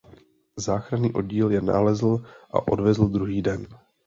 [0.55, 3.67] Záchranný oddíl je nalezl a odvezl druhý den.